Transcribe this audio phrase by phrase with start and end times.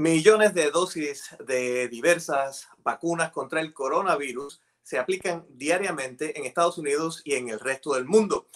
[0.00, 7.20] Millones de dosis de diversas vacunas contra el coronavirus se aplican diariamente en Estados Unidos
[7.22, 8.48] y en el resto del mundo,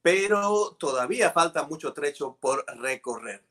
[0.00, 3.44] pero todavía falta mucho trecho por recorrer.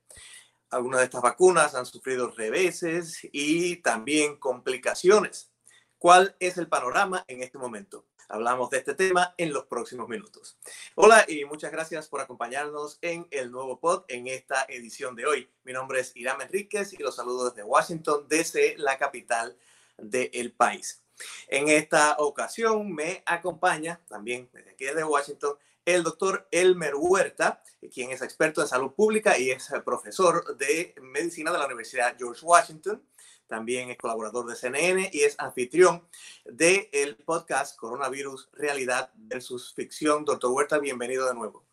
[0.70, 5.52] Algunas de estas vacunas han sufrido reveses y también complicaciones.
[5.98, 8.06] ¿Cuál es el panorama en este momento?
[8.34, 10.58] Hablamos de este tema en los próximos minutos.
[10.96, 15.50] Hola y muchas gracias por acompañarnos en el nuevo pod en esta edición de hoy.
[15.66, 19.58] Mi nombre es Irán Enríquez y los saludo desde Washington, desde la capital
[19.98, 21.04] del país.
[21.50, 27.62] En esta ocasión me acompaña también desde aquí desde Washington el doctor Elmer Huerta,
[27.94, 32.46] quien es experto en salud pública y es profesor de medicina de la Universidad George
[32.46, 33.04] Washington.
[33.52, 36.04] También es colaborador de CNN y es anfitrión
[36.46, 40.24] del el podcast Coronavirus, Realidad versus Ficción.
[40.24, 41.66] Doctor Huerta, bienvenido de nuevo.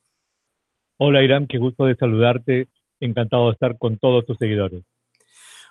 [0.97, 2.67] Hola Irán, qué gusto de saludarte.
[2.99, 4.83] Encantado de estar con todos tus seguidores.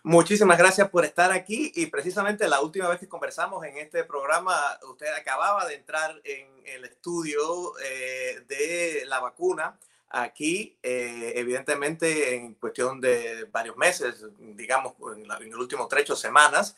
[0.01, 4.53] Muchísimas gracias por estar aquí y precisamente la última vez que conversamos en este programa,
[4.89, 9.77] usted acababa de entrar en el estudio eh, de la vacuna
[10.09, 16.75] aquí, eh, evidentemente en cuestión de varios meses, digamos en, el último trecho semanas,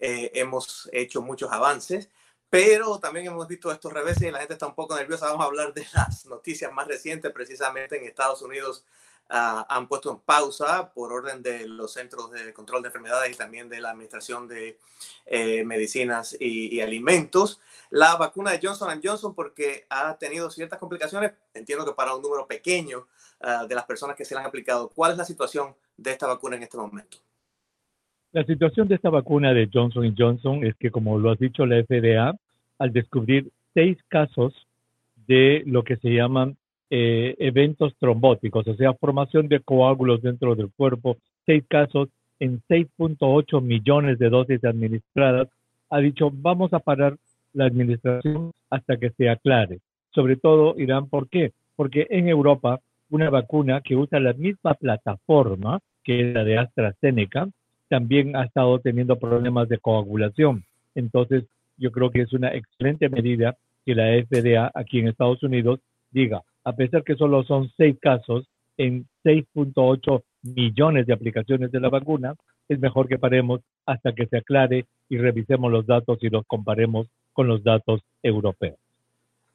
[0.00, 2.08] eh, hemos hecho muchos avances.
[2.50, 5.26] Pero también hemos visto estos reveses y la gente está un poco nerviosa.
[5.26, 8.84] Vamos a hablar de las noticias más recientes, precisamente en Estados Unidos
[9.30, 13.36] Ah, han puesto en pausa por orden de los Centros de Control de Enfermedades y
[13.36, 14.78] también de la Administración de
[15.26, 21.84] eh, Medicinas y, Alimentos la vacuna de Johnson Johnson porque ha tenido ciertas complicaciones, entiendo
[21.84, 23.06] que para un número pequeño
[23.40, 24.88] ah, de las personas que se le han aplicado.
[24.88, 27.18] ¿Cuál es la situación de esta vacuna en este momento?
[28.32, 31.82] La situación de esta vacuna de Johnson Johnson es que, como lo has dicho la
[31.82, 32.34] FDA,
[32.78, 34.54] al descubrir seis casos
[35.26, 36.56] de lo que se llaman
[36.90, 42.08] eh, eventos trombóticos, o sea, formación de coágulos dentro del cuerpo, seis casos
[42.40, 45.48] en 6.8 millones de dosis administradas,
[45.90, 47.16] ha dicho, vamos a parar
[47.52, 49.80] la administración hasta que se aclare.
[50.14, 51.52] Sobre todo, Irán, ¿por qué?
[51.76, 57.48] Porque en Europa, una vacuna que usa la misma plataforma que la de AstraZeneca,
[57.88, 60.64] también ha estado teniendo problemas de coagulación.
[60.94, 61.44] Entonces,
[61.76, 66.42] yo creo que es una excelente medida que la FDA aquí en Estados Unidos diga,
[66.68, 68.46] a pesar que solo son seis casos
[68.76, 72.34] en 6.8 millones de aplicaciones de la vacuna,
[72.68, 77.06] es mejor que paremos hasta que se aclare y revisemos los datos y los comparemos
[77.32, 78.76] con los datos europeos.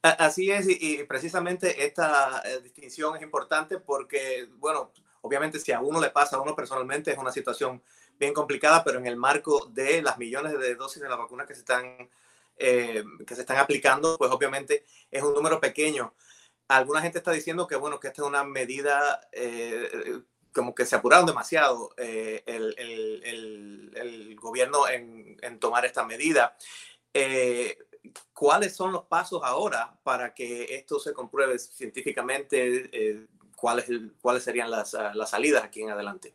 [0.02, 4.92] Así es, y, precisamente esta eh, distinción es importante porque, bueno,
[5.22, 7.84] obviamente si a uno le pasa, a uno personalmente es una situación
[8.20, 11.54] bien complicada, pero en el marco de las millones de dosis de la vacuna que
[11.54, 12.10] se están,
[12.58, 16.12] eh, que se están aplicando, pues obviamente es un número pequeño
[16.78, 20.22] alguna gente está diciendo que, bueno, que esta es una medida eh,
[20.54, 26.56] como que se apuraron demasiado eh, el, gobierno en, tomar esta medida.
[27.14, 27.78] Eh,
[28.34, 33.28] ¿Cuáles son los pasos ahora para que esto se compruebe científicamente?
[33.56, 33.90] ¿cuáles,
[34.22, 36.34] ¿Cuáles serían las, las salidas aquí en adelante?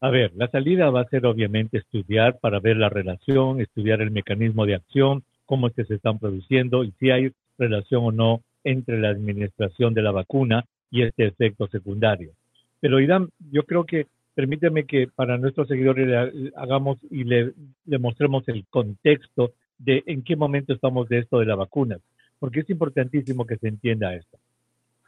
[0.00, 4.10] A ver, la salida va a ser obviamente estudiar para ver la relación, estudiar el
[4.10, 8.42] mecanismo de acción, cómo es que se están produciendo y si hay relación o no
[8.66, 12.32] entre la administración de la vacuna y este efecto secundario.
[12.80, 17.52] Pero Irán, yo creo que permíteme que para nuestros seguidores le hagamos y le,
[17.98, 21.98] mostremos el contexto de en qué momento estamos de esto de la vacuna,
[22.40, 24.36] porque es importantísimo que se entienda esto.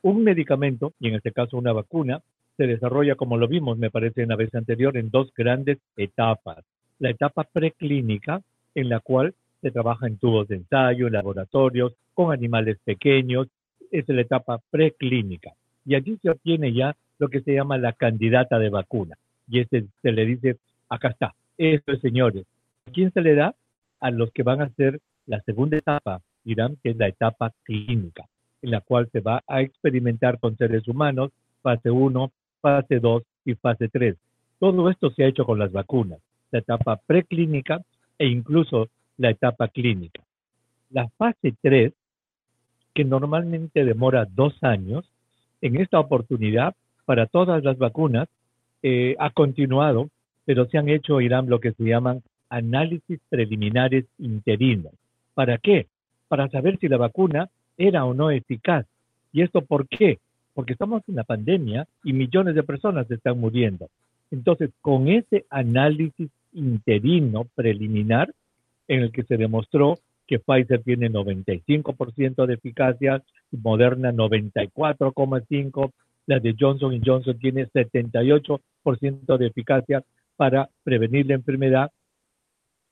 [0.03, 2.23] Un medicamento, y en este caso una vacuna,
[2.57, 6.65] se desarrolla, como lo vimos, me parece, en la vez anterior, en dos grandes etapas.
[7.01, 8.41] La etapa preclínica,
[8.75, 13.49] en la cual se trabaja en tubos de ensayo, en laboratorios, con animales pequeños,
[13.91, 15.53] es la etapa preclínica.
[15.85, 19.17] Y allí se obtiene ya lo que se llama la candidata de vacuna.
[19.49, 20.57] Y este se le dice,
[20.89, 22.45] acá está, esto es señores.
[22.87, 23.55] ¿A quién se le da?
[24.01, 28.27] A los que van a hacer la segunda etapa, dirán que es la etapa clínica,
[28.63, 31.31] en la cual se va a experimentar con seres humanos,
[31.63, 34.17] fase 1, fase 2 y fase 3.
[34.59, 36.21] Todo esto se ha hecho con las vacunas,
[36.51, 37.83] la etapa preclínica
[38.19, 40.23] e incluso la etapa clínica.
[40.91, 41.93] La fase 3,
[42.95, 45.05] que normalmente demora dos años,
[45.61, 46.75] en esta oportunidad,
[47.05, 48.29] para todas las vacunas,
[48.83, 50.09] eh, ha continuado,
[50.45, 54.93] pero se han hecho, Irán, lo que se llaman análisis preliminares interinos.
[55.35, 55.87] ¿Para qué?
[56.29, 58.87] Para saber si la vacuna era o no eficaz.
[59.33, 60.19] ¿Y esto por qué?
[60.55, 63.89] Porque estamos en la pandemia y millones de personas están muriendo.
[64.31, 68.33] Entonces, con ese análisis interino preliminar,
[68.89, 75.93] en el que se demostró que Pfizer tiene 95% de eficacia, Moderna 94,5%
[76.29, 80.05] la de Johnson Johnson tiene 78% de eficacia
[80.37, 81.91] para prevenir la enfermedad,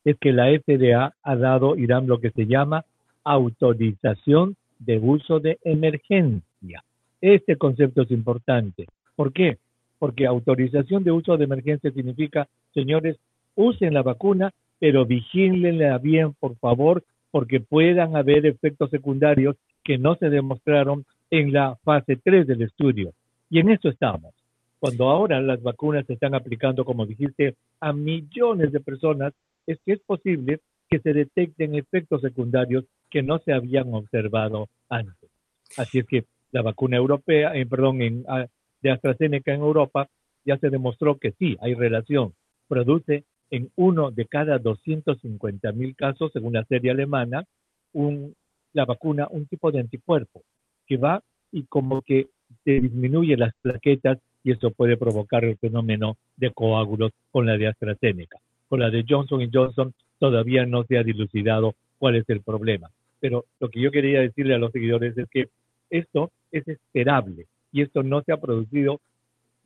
[0.05, 2.85] es que la FDA ha dado, Irán, lo que se llama
[3.25, 6.83] autorización de uso de emergencia.
[7.21, 8.87] Este concepto es importante.
[9.15, 9.59] ¿Por qué?
[9.99, 13.19] Porque autorización de uso de emergencia significa, señores,
[13.55, 20.17] usen la vacuna, pero vigílenla bien, por favor, porque puedan haber efectos secundarios que no
[20.17, 23.13] se demostraron en la fase 3 del estudio.
[23.51, 24.35] Y en eso estamos.
[24.79, 29.33] Cuando ahora las vacunas se están aplicando, como dijiste, a millones de personas,
[29.67, 35.31] es que es posible que se detecten efectos secundarios que no se habían observado antes.
[35.77, 38.47] Así es que la vacuna europea, eh, perdón, en, ah,
[38.83, 40.09] de AstraZeneca en Europa
[40.45, 42.35] ya se demostró que sí, hay relación.
[42.69, 47.45] Produce en uno de cada 250 mil casos, según la serie alemana,
[47.93, 48.35] un,
[48.73, 50.43] la vacuna un tipo de anticuerpo
[50.87, 51.23] que va
[51.53, 52.29] y como que
[52.65, 57.69] se disminuye las plaquetas y eso puede provocar el fenómeno de coágulos con la de
[57.69, 58.39] AstraZeneca.
[58.69, 62.91] Con la de Johnson Johnson todavía no se ha dilucidado cuál es el problema.
[63.21, 65.49] Pero lo que yo quería decirle a los seguidores es que
[65.91, 69.01] esto es esperable y esto no se ha producido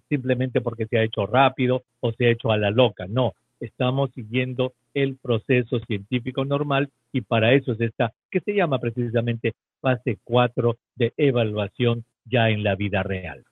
[0.08, 3.06] simplemente porque se ha hecho rápido o se ha hecho a la loca.
[3.08, 8.78] No, estamos siguiendo el proceso científico normal y para eso es esta, que se llama
[8.78, 13.44] precisamente fase 4 de evaluación ya en la vida real.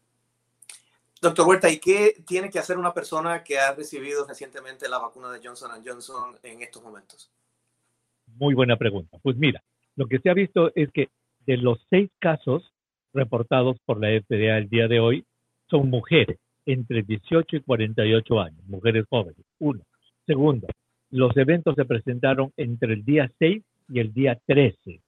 [1.21, 5.33] Doctor Huerta, ¿y qué tiene que hacer una persona que ha recibido recientemente la vacuna
[5.33, 7.31] de Johnson Johnson en estos momentos?
[8.37, 9.19] Muy buena pregunta.
[9.23, 9.63] Pues mira,
[9.97, 11.09] lo que se ha visto es que
[11.47, 12.73] de los seis casos
[13.13, 15.25] reportados por la FDA el día de hoy,
[15.69, 19.45] son mujeres entre 18 y 48 años, mujeres jóvenes.
[19.59, 19.83] Uno.
[20.29, 20.67] Segundo,
[21.11, 25.01] los eventos se presentaron entre el día 6 y el día 13.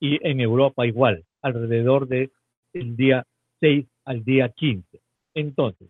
[0.00, 2.30] Y en Europa igual, alrededor del
[2.74, 3.24] día
[3.60, 5.00] 6 al día 15.
[5.32, 5.88] Entonces,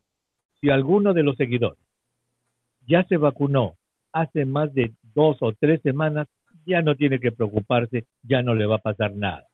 [0.60, 1.80] si alguno de los seguidores
[2.86, 3.74] ya se vacunó
[4.12, 6.28] hace más de dos o tres semanas,
[6.64, 9.48] ya no tiene que preocuparse, ya no le va a pasar nada.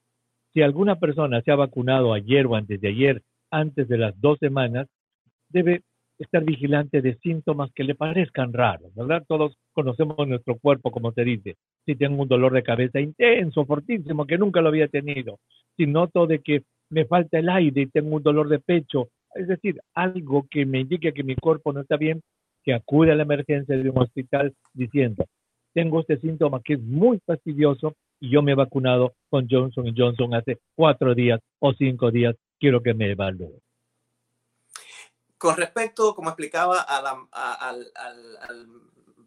[0.52, 4.38] Si alguna persona se ha vacunado ayer o antes de ayer, antes de las dos
[4.40, 4.88] semanas,
[5.48, 5.84] debe
[6.18, 9.24] estar vigilante de síntomas que le parezcan raros, ¿verdad?
[9.26, 11.56] Todos conocemos nuestro cuerpo, como se dice.
[11.84, 15.38] Si tengo un dolor de cabeza intenso, fortísimo, que nunca lo había tenido.
[15.76, 19.48] Si noto de que me falta el aire y tengo un dolor de pecho es
[19.48, 22.22] decir, algo que me indique que mi cuerpo no está bien,
[22.64, 25.24] que acude a la emergencia de un hospital diciendo,
[25.74, 30.34] tengo este síntoma que es muy fastidioso y yo me he vacunado con Johnson Johnson
[30.34, 33.58] hace cuatro días o cinco días, quiero que me evalúe.
[35.42, 37.88] Con respecto, como explicaba, al,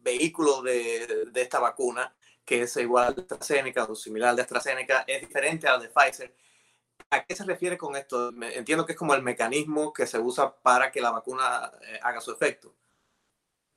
[0.01, 2.15] vehículo de, esta vacuna,
[2.45, 6.33] que es igual de AstraZeneca o similar de AstraZeneca, es diferente al de Pfizer.
[7.09, 8.29] ¿A qué se refiere con esto?
[8.29, 12.21] Entiendo que es como el mecanismo que se usa para que la vacuna eh, haga
[12.21, 12.73] su efecto.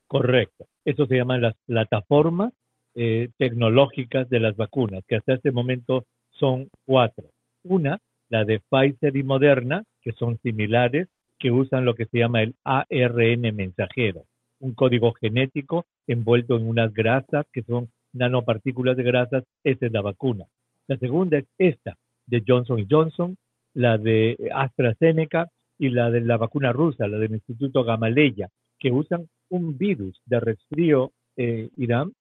[0.07, 0.69] Correcto.
[0.85, 2.53] Eso se llama las plataformas
[2.95, 7.33] eh, tecnológicas de las vacunas, que hasta este momento son cuatro.
[7.65, 7.99] Una,
[8.29, 11.09] la de Pfizer y Moderna, que son similares,
[11.39, 14.25] que usan lo que se llama el ARN mensajero,
[14.61, 20.01] un código genético envuelto en unas grasas que son nanopartículas de grasas, esa es la
[20.01, 20.47] vacuna.
[20.87, 21.97] La segunda es esta,
[22.27, 23.37] de Johnson Johnson,
[23.75, 25.49] la de AstraZeneca
[25.79, 28.49] y la de la vacuna rusa, la del Instituto Gamaleya,
[28.79, 32.13] que usan un virus de resfrío eh, Irán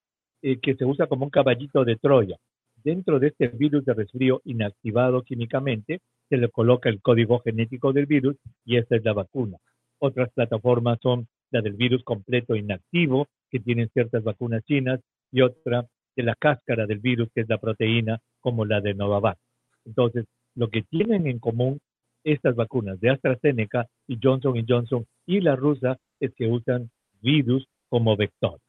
[0.42, 2.38] eh, que se usa como un caballito de Troya.
[2.84, 8.06] Dentro de este virus de resfrío inactivado químicamente, se le coloca el código genético del
[8.06, 9.58] virus y esta es la vacuna.
[10.00, 15.00] Otras plataformas son la del virus completo inactivo, que tienen ciertas vacunas chinas,
[15.32, 19.40] y otra de la cáscara del virus, que es la proteína, como la de Novavax.
[19.86, 21.80] Entonces, lo que tienen en común
[22.24, 26.90] estas vacunas de AstraZeneca y Johnson Johnson y la rusa es que usan
[27.22, 28.60] virus como vector.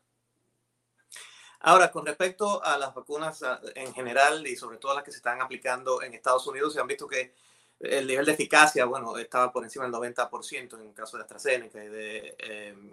[1.68, 5.18] Ahora, con respecto a las vacunas ah, en general y sobre todo las que se
[5.18, 7.34] están aplicando en Estados Unidos, se han visto que
[7.78, 11.84] el nivel de eficacia, bueno, estaba por encima del 90% en el caso de AstraZeneca
[11.84, 12.90] y de, em,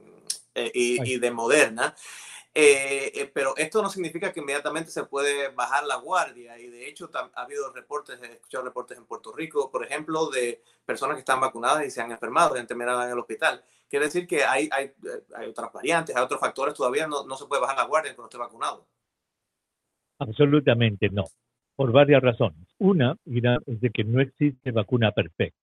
[0.55, 1.95] eh, y de Moderna.
[2.57, 6.87] Eh, eh, pero esto no significa que inmediatamente se puede bajar la guardia y de
[6.87, 11.19] hecho ha habido reportes, he escuchado reportes en Puerto Rico, por ejemplo, de personas que
[11.19, 13.61] están vacunadas y se han enfermado y han terminado en el hospital.
[13.89, 14.93] Quiere decir que hay, hay,
[15.35, 18.29] hay otras variantes, hay otros factores, todavía no, no se puede bajar la guardia cuando
[18.29, 18.87] esté vacunado.
[20.19, 21.25] Absolutamente no,
[21.75, 22.69] por varias razones.
[22.77, 23.17] Una,
[23.65, 25.59] es de que no existe vacuna perfecta.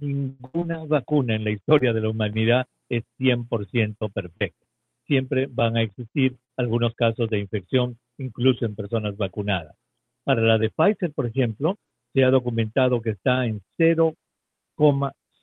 [0.00, 4.66] Ninguna vacuna en la historia de la humanidad es 100% perfecta
[5.06, 9.76] siempre van a existir algunos casos de infección, incluso en personas vacunadas.
[10.24, 11.76] Para la de Pfizer, por ejemplo,
[12.14, 14.14] se ha documentado que está en 0,5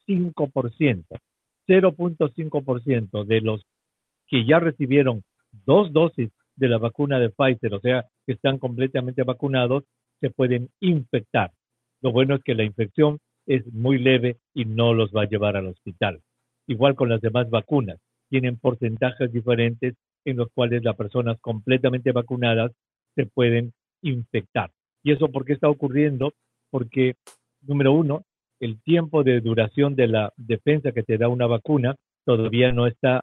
[0.09, 1.05] 0.5%.
[1.67, 3.61] 0.5% de los
[4.27, 5.23] que ya recibieron
[5.65, 9.83] dos dosis de la vacuna de Pfizer, o sea, que están completamente vacunados,
[10.19, 11.51] se pueden infectar.
[12.01, 15.57] Lo bueno es que la infección es muy leve y no los va a llevar
[15.57, 16.21] al hospital.
[16.69, 17.97] Igual con las demás vacunas,
[18.29, 22.71] tienen porcentajes diferentes en los cuales las personas completamente vacunadas
[23.15, 23.73] se pueden
[24.03, 24.69] infectar.
[25.01, 26.31] ¿Y eso por qué está ocurriendo?
[26.69, 27.15] Porque,
[27.63, 28.21] número uno,
[28.59, 33.21] el tiempo de duración de la defensa que te da una vacuna todavía no está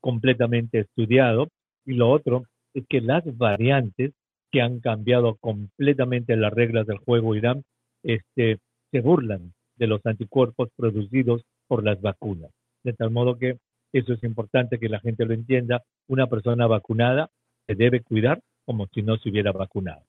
[0.00, 1.48] completamente estudiado.
[1.84, 4.12] Y lo otro es que las variantes
[4.50, 7.64] que han cambiado completamente las reglas del juego Irán,
[8.02, 8.60] este,
[8.90, 12.50] se burlan de los anticuerpos producidos por las vacunas.
[12.82, 13.58] De tal modo que
[13.92, 15.82] eso es importante que la gente lo entienda.
[16.08, 17.30] Una persona vacunada
[17.66, 20.02] se debe cuidar como si no se hubiera vacunado.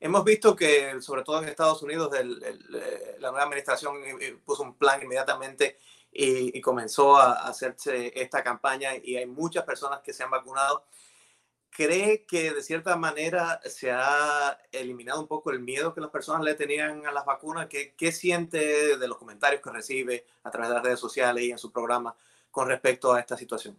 [0.00, 3.94] Hemos visto que, sobre todo en Estados Unidos, eh, la nueva administración
[4.44, 5.78] puso un plan inmediatamente
[6.10, 10.86] y, comenzó a hacerse esta campaña y hay muchas personas que se han vacunado.
[11.74, 16.44] ¿Cree que de cierta manera se ha eliminado un poco el miedo que las personas
[16.44, 17.66] le tenían a las vacunas?
[17.66, 21.56] ¿Qué, siente de los comentarios que recibe a través de las redes sociales y en
[21.56, 22.14] su programa
[22.50, 23.74] con respecto a esta situación?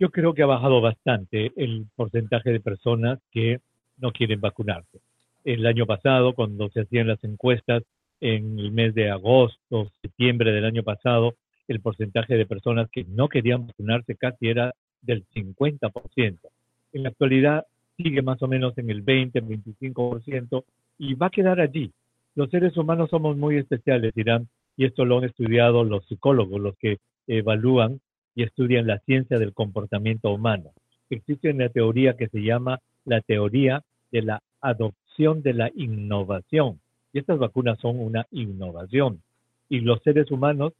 [0.00, 3.60] Yo creo que ha bajado bastante el porcentaje de personas que
[3.98, 4.98] no quieren vacunarse.
[5.44, 7.84] El año pasado, cuando se hacían las encuestas,
[8.20, 11.36] en el mes de agosto, septiembre del año pasado,
[11.68, 16.38] el porcentaje de personas que no querían vacunarse casi era del 50%.
[16.94, 20.64] En la actualidad sigue más o menos en el 20, 25%
[20.98, 21.90] y va a quedar allí.
[22.36, 26.76] Los seres humanos somos muy especiales, dirán, y esto lo han estudiado los psicólogos, los
[26.76, 28.00] que evalúan
[28.36, 30.70] y estudian la ciencia del comportamiento humano.
[31.10, 33.82] Existe una teoría que se llama la teoría
[34.12, 36.80] de la adopción de la innovación.
[37.12, 39.20] Y estas vacunas son una innovación.
[39.68, 40.74] Y los seres humanos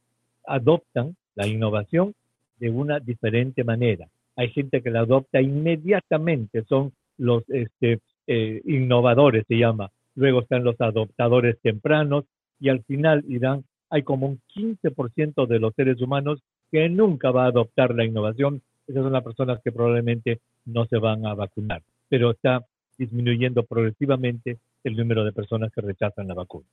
[0.45, 2.13] adoptan la innovación
[2.57, 4.07] de una diferente manera.
[4.35, 9.89] Hay gente que la adopta inmediatamente, son los este, eh, innovadores, se llama.
[10.15, 12.25] Luego están los adoptadores tempranos
[12.59, 17.45] y al final irán, hay como un 15% de los seres humanos que nunca va
[17.45, 18.61] a adoptar la innovación.
[18.87, 22.65] Esas son las personas que probablemente no se van a vacunar pero está
[22.97, 26.65] disminuyendo progresivamente el número de personas que rechazan la vacuna.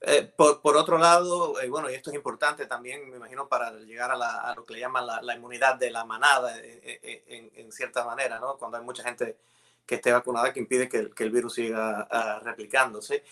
[0.00, 4.10] Eh, por, otro lado, eh, bueno, y esto es importante también, me imagino, para llegar
[4.12, 8.56] a, lo que le llaman la, inmunidad de la manada, eh, en, cierta manera, ¿no?
[8.56, 9.36] Cuando hay mucha gente
[9.84, 13.24] que esté vacunada que impide que, el virus siga ah, replicándose.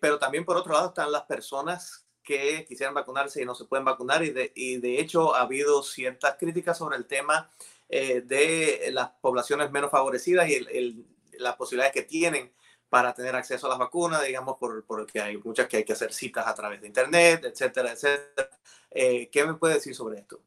[0.00, 3.84] pero también, por otro lado, están las personas que quisieran vacunarse y no se pueden
[3.84, 7.50] vacunar, y de, y de hecho ha habido ciertas críticas sobre el tema
[7.88, 11.06] eh, de las poblaciones menos favorecidas y
[11.38, 12.52] las posibilidades que tienen
[12.88, 16.12] para tener acceso a las vacunas, digamos, por, porque hay muchas que hay que hacer
[16.12, 18.48] citas a través de Internet, etcétera, etcétera.
[18.90, 20.40] Eh, ¿Qué me puede decir sobre esto?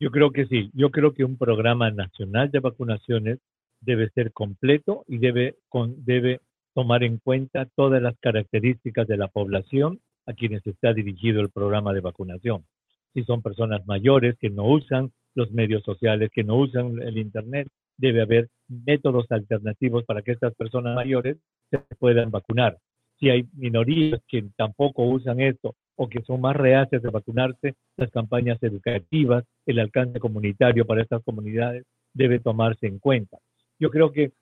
[0.00, 0.70] Yo creo que sí.
[0.74, 3.38] Yo creo que un programa nacional de vacunaciones
[3.80, 6.40] debe ser completo y debe, con, debe
[6.74, 11.92] tomar en cuenta todas las características de la población a quienes está dirigido el programa
[11.92, 12.64] de vacunación.
[13.12, 17.68] Si son personas mayores que no usan los medios sociales, que no usan el Internet.
[17.96, 21.36] Debe haber métodos alternativos para que estas personas mayores
[21.70, 22.78] se puedan vacunar.
[23.18, 28.10] Si hay minorías que tampoco usan esto o que son más reacias de vacunarse, las
[28.10, 33.38] campañas educativas, el alcance comunitario para estas comunidades debe tomarse en cuenta.
[33.78, 34.32] Yo creo que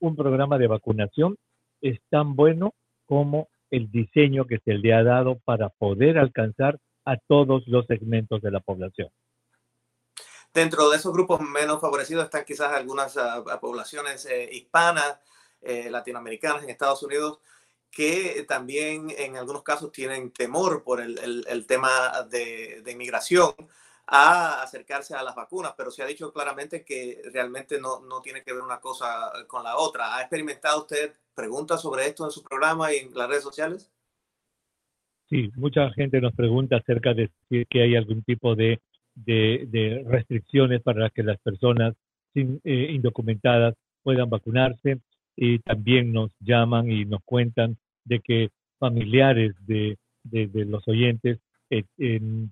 [0.00, 1.36] un programa de vacunación
[1.80, 2.74] es tan bueno
[3.06, 8.40] como el diseño que se le ha dado para poder alcanzar a todos los segmentos
[8.42, 9.08] de la población.
[10.54, 15.18] Dentro de esos grupos menos favorecidos están quizás algunas ah, poblaciones eh, hispanas,
[15.62, 17.40] eh, latinoamericanas en Estados Unidos,
[17.90, 23.54] que también en algunos casos tienen temor por el, el, tema de, de, inmigración
[24.06, 28.42] a acercarse a las vacunas, pero se ha dicho claramente que realmente no, no tiene
[28.42, 30.16] que ver una cosa con la otra.
[30.16, 33.90] ¿Ha experimentado usted preguntas sobre esto en su programa y en las redes sociales?
[35.28, 38.80] Sí, mucha gente nos pregunta acerca de si que hay algún tipo de
[39.14, 41.94] de, restricciones para que las personas
[42.34, 45.00] sin, eh, indocumentadas puedan vacunarse
[45.36, 51.38] y también nos llaman y nos cuentan de que familiares de, los oyentes
[51.70, 51.84] eh,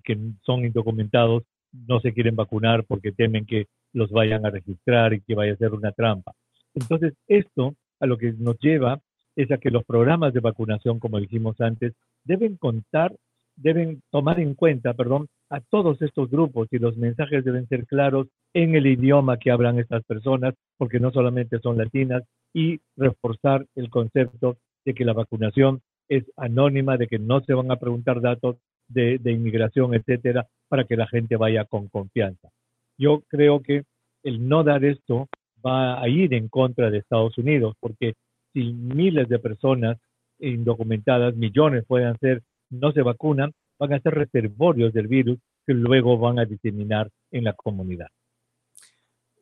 [0.03, 5.21] que son indocumentados no se quieren vacunar porque temen que los vayan a registrar y
[5.21, 6.33] que vaya a ser una trampa.
[6.73, 9.01] Entonces, esto a lo que nos lleva
[9.35, 13.15] es a que los programas de vacunación, como dijimos antes, deben contar
[13.55, 18.27] deben tomar en cuenta, perdón, a todos estos grupos y los mensajes deben ser claros
[18.53, 23.89] en el idioma que hablan estas personas, porque no solamente son latinas, y reforzar el
[23.89, 28.57] concepto de que la vacunación es anónima, de que no se van a preguntar datos
[28.89, 32.49] de, inmigración, etcétera, para que la gente vaya con confianza.
[32.97, 33.83] Yo creo que
[34.23, 35.29] el no dar esto
[35.65, 38.13] va a ir en contra de Estados Unidos, porque
[38.53, 39.97] si miles de personas
[40.39, 46.17] indocumentadas, millones pueden ser, no se vacunan, van a ser reservorios del virus que luego
[46.17, 48.07] van a diseminar en la comunidad.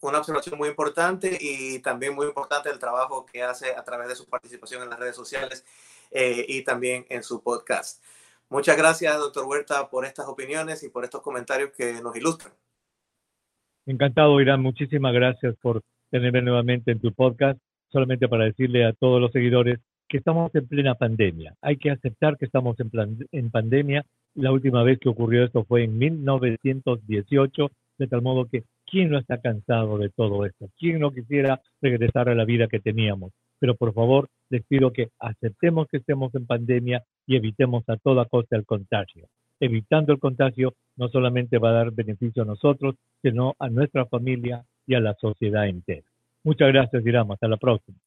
[0.01, 4.15] Una observación muy importante y también muy importante el trabajo que hace a través de
[4.15, 5.65] su participación en las redes sociales
[6.11, 8.01] eh, y también en su podcast.
[8.49, 12.53] Muchas gracias, doctor Huerta, por estas opiniones y por estos comentarios que nos ilustran.
[13.85, 14.61] Encantado, Irán.
[14.61, 17.59] Muchísimas gracias por tenerme nuevamente en tu podcast.
[17.91, 19.79] Solamente para decirle a todos los seguidores
[20.09, 21.53] que estamos en plena pandemia.
[21.61, 22.89] Hay que aceptar que estamos en,
[23.31, 24.03] en pandemia.
[24.33, 29.19] La última vez que ocurrió esto fue en 1918, de tal modo que ¿quién no
[29.19, 30.67] está cansado de todo esto?
[30.77, 33.31] ¿Quién no quisiera regresar a la vida que teníamos?
[33.59, 38.25] Pero por favor, les pido que aceptemos que estemos en pandemia y evitemos a toda
[38.25, 39.27] costa el contagio.
[39.59, 44.63] Evitando el contagio no solamente va a dar beneficio a nosotros, sino a nuestra familia
[44.87, 46.07] y a la sociedad entera.
[46.43, 47.35] Muchas gracias, Irama.
[47.35, 47.97] Hasta la próxima.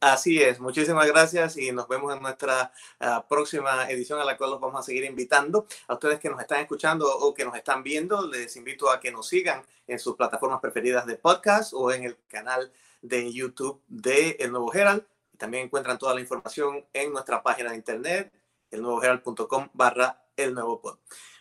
[0.00, 4.50] Así es, muchísimas gracias y nos vemos en nuestra uh, próxima edición a la cual
[4.50, 5.66] los vamos a seguir invitando.
[5.88, 9.10] A ustedes que nos están escuchando o que nos están viendo, les invito a que
[9.10, 12.70] nos sigan en sus plataformas preferidas de podcast o en el canal
[13.02, 15.04] de YouTube de El Nuevo Herald.
[15.36, 18.32] También encuentran toda la información en nuestra página de internet,
[18.70, 20.98] elnuevoherald.com barra el nuevo pod.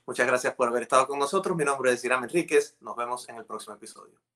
[0.07, 1.55] Muchas gracias por haber estado con nosotros.
[1.55, 2.75] Mi nombre es Iram Enríquez.
[2.79, 4.26] Nos vemos en el próximo episodio.